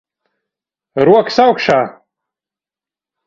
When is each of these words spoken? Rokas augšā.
Rokas 1.09 1.37
augšā. 1.45 1.77